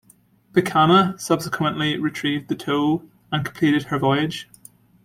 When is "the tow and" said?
2.49-3.45